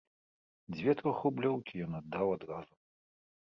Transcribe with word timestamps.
Дзве 0.75 0.95
трохрублёўкі 1.01 1.83
ён 1.89 1.93
аддаў 2.01 2.33
адразу. 2.39 2.73